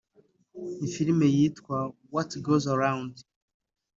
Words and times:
Ni 0.79 0.87
filime 0.93 1.27
yitwa 1.35 1.77
What 2.13 2.29
goes 2.47 2.65
around 2.75 3.13